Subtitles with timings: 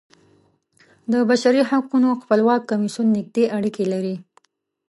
[1.11, 4.15] د بشري حقونو خپلواک کمیسیون نږدې اړیکې لري.